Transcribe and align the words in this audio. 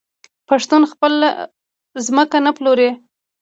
پښتون 0.49 0.81
خپله 0.91 1.29
ځمکه 2.05 2.37
نه 2.45 2.51
پلوري. 2.57 2.89